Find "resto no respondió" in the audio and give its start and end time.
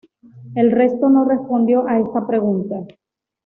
0.71-1.87